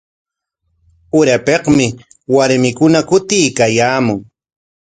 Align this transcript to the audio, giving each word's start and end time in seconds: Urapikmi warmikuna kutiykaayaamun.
Urapikmi 1.19 1.87
warmikuna 2.35 2.99
kutiykaayaamun. 3.09 4.19